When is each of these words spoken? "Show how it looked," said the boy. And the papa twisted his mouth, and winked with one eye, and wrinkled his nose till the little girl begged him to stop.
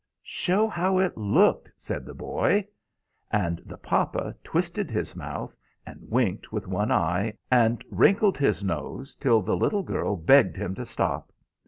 "Show 0.23 0.67
how 0.67 0.97
it 0.97 1.15
looked," 1.15 1.71
said 1.77 2.07
the 2.07 2.15
boy. 2.15 2.65
And 3.29 3.61
the 3.63 3.77
papa 3.77 4.33
twisted 4.43 4.89
his 4.89 5.15
mouth, 5.15 5.55
and 5.85 5.99
winked 6.01 6.51
with 6.51 6.67
one 6.67 6.91
eye, 6.91 7.35
and 7.51 7.85
wrinkled 7.91 8.39
his 8.39 8.63
nose 8.63 9.15
till 9.15 9.43
the 9.43 9.55
little 9.55 9.83
girl 9.83 10.17
begged 10.17 10.57
him 10.57 10.73
to 10.73 10.85
stop. 10.85 11.31